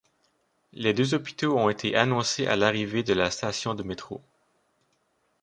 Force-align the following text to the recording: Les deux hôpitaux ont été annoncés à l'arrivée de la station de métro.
Les 0.73 0.95
deux 0.95 1.13
hôpitaux 1.13 1.55
ont 1.59 1.69
été 1.69 1.95
annoncés 1.95 2.47
à 2.47 2.55
l'arrivée 2.55 3.03
de 3.03 3.13
la 3.13 3.29
station 3.29 3.75
de 3.75 3.83
métro. 3.83 4.19